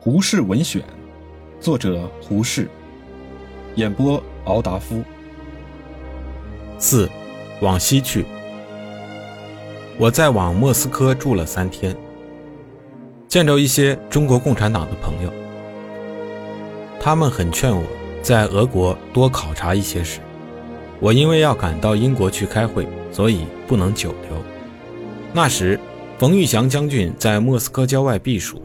[0.00, 0.80] 胡适文选，
[1.60, 2.68] 作者胡适，
[3.74, 5.02] 演播敖达夫。
[6.78, 7.10] 四，
[7.60, 8.24] 往西去。
[9.98, 11.96] 我在往莫斯科住了三天，
[13.26, 15.32] 见着一些中国共产党的朋友，
[17.00, 17.82] 他们很劝我
[18.22, 20.20] 在俄国多考察一些事。
[21.00, 24.40] 我因为要赶到英国去开会，所以不能久留。
[25.32, 25.78] 那时，
[26.18, 28.62] 冯玉祥将军在莫斯科郊外避暑。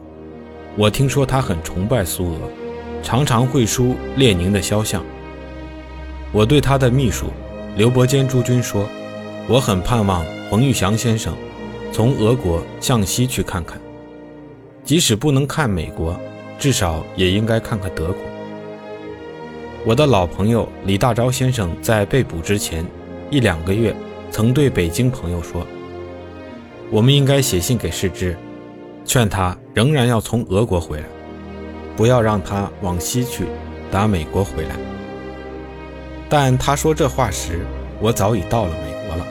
[0.76, 2.38] 我听说他很崇拜苏俄，
[3.00, 5.04] 常常会书列宁的肖像。
[6.32, 7.26] 我对他的秘书
[7.76, 8.88] 刘伯坚诸军说
[9.48, 11.32] ：“我很盼望冯玉祥先生
[11.92, 13.80] 从俄国向西去看看，
[14.82, 16.18] 即使不能看美国，
[16.58, 18.16] 至少也应该看看德国。”
[19.86, 22.84] 我的老朋友李大钊先生在被捕之前
[23.30, 23.94] 一两个月，
[24.28, 25.64] 曾对北京朋友说
[26.90, 28.36] ：“我们应该写信给世之。”
[29.04, 31.04] 劝他仍然要从俄国回来，
[31.96, 33.46] 不要让他往西去，
[33.90, 34.76] 打美国回来。
[36.28, 37.60] 但他说这话时，
[38.00, 39.26] 我早已到了美国了。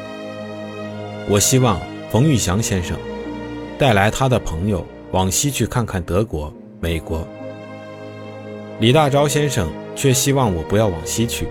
[1.28, 1.81] 我希望
[2.12, 2.97] 冯玉祥先生
[3.78, 7.28] 带来他的朋友往西去看看德国、美国。
[8.80, 11.47] 李大钊先生却希望我不要往西去，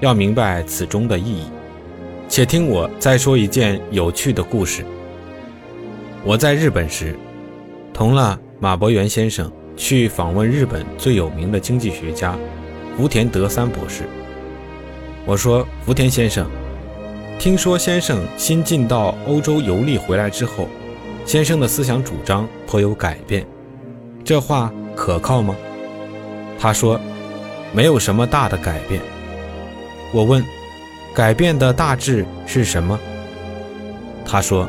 [0.00, 1.44] 要明白此中的意义。
[2.28, 4.84] 且听我再说一件有趣的故事。
[6.22, 7.16] 我在日本时。
[8.00, 12.34] 同了马伯元先生去访问日本最有名的经济学家
[12.96, 14.04] 福田德三博士。
[15.26, 16.48] 我说：“福田先生，
[17.38, 20.66] 听说先生新近到欧洲游历回来之后，
[21.26, 23.46] 先生的思想主张颇有改变，
[24.24, 25.54] 这话可靠吗？”
[26.58, 26.98] 他说
[27.70, 29.02] ：“没有什么大的改变。”
[30.10, 30.42] 我问
[31.14, 32.98] ：“改变的大致是什么？”
[34.24, 34.66] 他说：“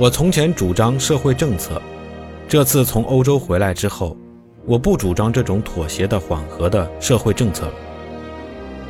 [0.00, 1.78] 我从前主张社会政策。”
[2.48, 4.16] 这次从欧洲回来之后，
[4.66, 7.72] 我不主张这种妥协的缓和的社会政策了。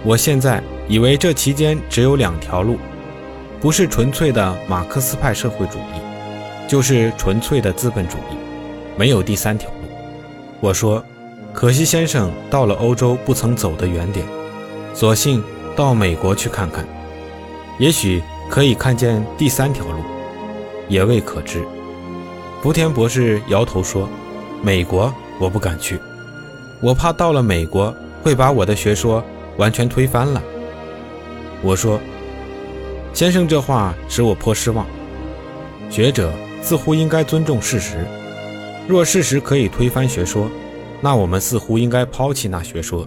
[0.04, 2.76] 我现在以为这期间只有两条路，
[3.58, 8.36] 不是纯粹的马克思派社会主义，就是纯粹的资本主义，
[8.94, 9.76] 没有第三条路。
[10.60, 11.02] 我说，
[11.54, 14.26] 可惜先生到了欧洲不曾走得远点，
[14.92, 15.42] 索性
[15.74, 16.86] 到美国去看看，
[17.78, 20.02] 也许可以看见第三条路，
[20.90, 21.64] 也未可知。
[22.66, 24.08] 福田博士摇头说
[24.60, 26.00] ：“美国我不敢去，
[26.82, 27.94] 我怕到了美国
[28.24, 29.22] 会把我的学说
[29.56, 30.42] 完全推翻了。”
[31.62, 32.00] 我说
[33.14, 34.84] ：“先生这话使我颇失望。
[35.90, 38.04] 学者似乎应该尊重事实，
[38.88, 40.50] 若事实可以推翻学说，
[41.00, 43.06] 那我们似乎应该抛弃那学说，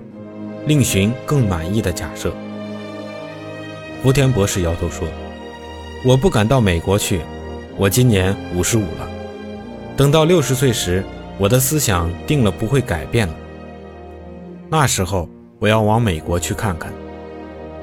[0.68, 2.34] 另寻更满意的假设。”
[4.02, 5.06] 福田博士摇头说
[6.08, 7.20] ：“我不敢到美国去，
[7.76, 9.10] 我今年五十五了。”
[10.00, 11.04] 等到六十岁时，
[11.38, 13.34] 我的思想定了不会改变了。
[14.70, 15.28] 那时候
[15.60, 16.90] 我要往美国去看看。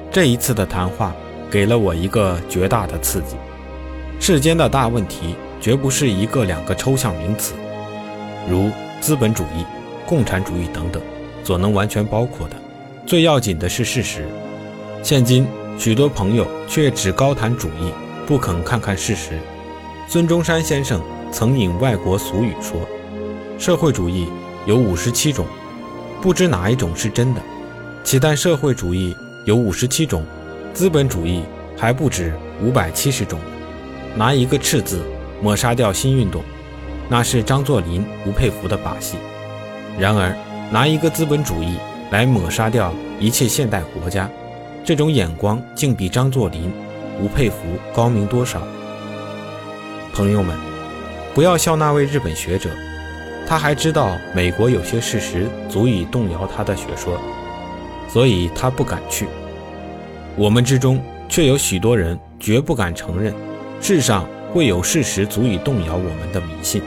[0.09, 1.15] 这一次的谈话
[1.51, 3.35] 给了我一个绝大的刺激。
[4.19, 7.53] 世间的大问题绝不是一个两个抽象名词，
[8.49, 9.63] 如资本主义、
[10.07, 10.99] 共产主义等等，
[11.43, 12.55] 所能完全包括的。
[13.05, 14.25] 最要紧的是事实。
[15.03, 15.45] 现今
[15.77, 17.93] 许多朋友却只高谈主义，
[18.25, 19.37] 不肯看看事实。
[20.07, 20.99] 孙中山先生。
[21.31, 22.81] 曾引外国俗语说
[23.59, 24.27] ：“社会主义
[24.65, 25.45] 有五十七种，
[26.21, 27.41] 不知哪一种是真的。
[28.03, 29.15] 岂但社会主义
[29.45, 30.25] 有五十七种，
[30.73, 31.43] 资本主义
[31.77, 32.33] 还不止
[32.63, 33.39] 五百七十种。
[34.15, 35.01] 拿一个‘赤’字
[35.41, 36.41] 抹杀掉新运动，
[37.09, 39.17] 那是张作霖、吴佩孚的把戏；
[39.99, 40.33] 然而
[40.71, 41.77] 拿一个资本主义
[42.09, 44.29] 来抹杀掉一切现代国家，
[44.83, 46.71] 这种眼光竟比张作霖、
[47.21, 47.55] 吴佩孚
[47.93, 48.61] 高明多少？
[50.13, 50.57] 朋友们。”
[51.37, 52.71] 不要笑那位日本学者，
[53.45, 57.15] 他还知道美国有些事实足以动摇他的学说，
[58.09, 59.27] 所以他不敢去。
[60.35, 60.99] 我们之中
[61.29, 63.31] 却有许多人绝不敢承认，
[63.79, 66.81] 世上会有事实足以动摇我们的迷信。